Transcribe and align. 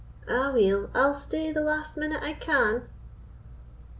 "Aweel, 0.27 0.89
I'll 0.95 1.13
stay 1.13 1.51
the 1.51 1.61
last 1.61 1.95
minute 1.95 2.23
I 2.23 2.33
can." 2.33 2.87